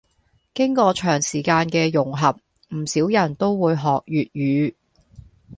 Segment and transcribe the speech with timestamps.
[0.55, 2.35] 經過長時間嘅融合，
[2.75, 4.73] 唔少人都會學粵語